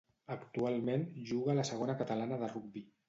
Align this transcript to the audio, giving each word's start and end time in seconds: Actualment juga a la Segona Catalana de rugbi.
Actualment 0.35 1.03
juga 1.33 1.53
a 1.53 1.57
la 1.59 1.67
Segona 1.71 1.97
Catalana 2.01 2.41
de 2.45 2.51
rugbi. 2.55 2.85